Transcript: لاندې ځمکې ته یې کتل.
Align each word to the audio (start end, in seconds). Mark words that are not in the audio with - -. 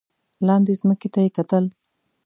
لاندې 0.47 0.73
ځمکې 0.81 1.07
ته 1.13 1.19
یې 1.25 1.29
کتل. 1.37 1.65